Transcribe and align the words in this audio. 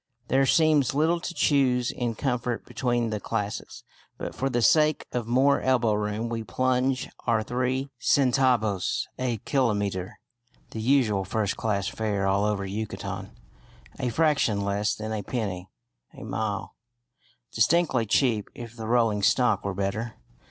There 0.29 0.47
seems 0.47 0.95
little 0.95 1.19
to 1.19 1.31
choose 1.31 1.91
in 1.91 2.15
comfort 2.15 2.65
between 2.65 3.11
the 3.11 3.19
classes, 3.19 3.83
but 4.17 4.33
for 4.33 4.49
the 4.49 4.63
sake 4.63 5.05
of 5.11 5.27
more 5.27 5.61
elbow 5.61 5.93
room 5.93 6.27
we 6.27 6.43
"plunge" 6.43 7.07
our 7.27 7.43
three 7.43 7.91
centavos 7.99 9.05
a 9.19 9.37
kilometre 9.45 10.17
(the 10.71 10.81
usual 10.81 11.23
first 11.23 11.55
class 11.55 11.87
fare 11.87 12.25
all 12.25 12.45
over 12.45 12.65
Yucatan), 12.65 13.29
a 13.99 14.09
fraction 14.09 14.61
less 14.61 14.95
than 14.95 15.13
a 15.13 15.21
penny 15.21 15.69
a 16.15 16.23
mile, 16.23 16.73
distinctly 17.53 18.07
cheap 18.07 18.49
if 18.55 18.75
the 18.75 18.87
rolling 18.87 19.21
stock 19.21 19.63
were 19.63 19.75
better. 19.75 20.15